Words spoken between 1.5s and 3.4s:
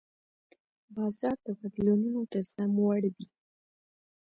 بدلونونو د زغم وړ وي.